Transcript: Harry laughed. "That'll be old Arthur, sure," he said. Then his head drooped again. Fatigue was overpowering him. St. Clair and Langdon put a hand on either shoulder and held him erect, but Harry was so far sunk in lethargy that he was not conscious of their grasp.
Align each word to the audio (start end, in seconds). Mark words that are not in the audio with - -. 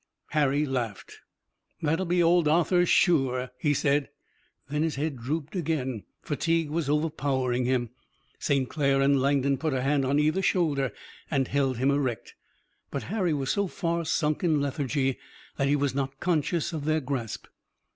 Harry 0.29 0.65
laughed. 0.65 1.19
"That'll 1.79 2.07
be 2.07 2.23
old 2.23 2.47
Arthur, 2.47 2.87
sure," 2.87 3.51
he 3.59 3.71
said. 3.75 4.09
Then 4.67 4.81
his 4.81 4.95
head 4.95 5.15
drooped 5.17 5.55
again. 5.55 6.05
Fatigue 6.23 6.71
was 6.71 6.89
overpowering 6.89 7.65
him. 7.65 7.91
St. 8.39 8.67
Clair 8.67 8.99
and 8.99 9.21
Langdon 9.21 9.59
put 9.59 9.75
a 9.75 9.83
hand 9.83 10.03
on 10.03 10.17
either 10.17 10.41
shoulder 10.41 10.91
and 11.29 11.47
held 11.49 11.77
him 11.77 11.91
erect, 11.91 12.33
but 12.89 13.03
Harry 13.13 13.35
was 13.35 13.51
so 13.51 13.67
far 13.67 14.03
sunk 14.03 14.43
in 14.43 14.59
lethargy 14.59 15.19
that 15.57 15.67
he 15.67 15.75
was 15.75 15.93
not 15.93 16.19
conscious 16.19 16.73
of 16.73 16.85
their 16.85 16.99
grasp. 16.99 17.45